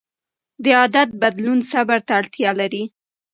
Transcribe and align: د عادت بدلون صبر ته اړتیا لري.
د 0.63 0.65
عادت 0.79 1.09
بدلون 1.21 1.59
صبر 1.71 1.99
ته 2.07 2.11
اړتیا 2.19 2.51
لري. 2.61 2.83